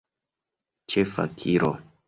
Ĉe 0.93 1.05
fakiro. 1.13 1.73